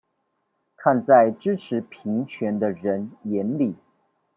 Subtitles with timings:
[0.75, 3.75] 看在支持平權的人眼裡